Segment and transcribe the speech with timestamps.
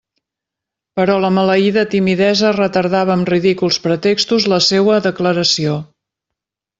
[0.99, 5.77] Però la maleïda timidesa retardava amb ridículs pretextos la seua declaració.